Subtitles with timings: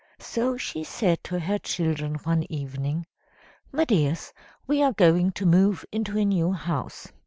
[0.17, 3.05] So she said to her children one evening
[3.71, 4.33] "'My dears,
[4.65, 7.11] we are going to move into a new house.'